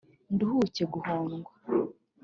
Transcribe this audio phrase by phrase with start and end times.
[0.33, 1.51] Nduhuke guhondwa